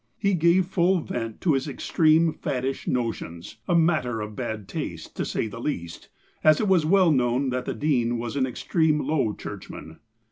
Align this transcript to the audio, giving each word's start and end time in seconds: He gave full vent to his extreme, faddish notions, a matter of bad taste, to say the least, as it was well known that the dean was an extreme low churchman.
He 0.17 0.33
gave 0.33 0.65
full 0.65 1.01
vent 1.01 1.41
to 1.41 1.53
his 1.53 1.67
extreme, 1.67 2.33
faddish 2.33 2.87
notions, 2.87 3.57
a 3.67 3.75
matter 3.75 4.19
of 4.19 4.35
bad 4.35 4.67
taste, 4.67 5.15
to 5.17 5.25
say 5.25 5.45
the 5.45 5.61
least, 5.61 6.09
as 6.43 6.59
it 6.59 6.67
was 6.67 6.87
well 6.87 7.11
known 7.11 7.51
that 7.51 7.65
the 7.65 7.75
dean 7.75 8.17
was 8.17 8.35
an 8.35 8.47
extreme 8.47 8.99
low 8.99 9.33
churchman. 9.35 9.99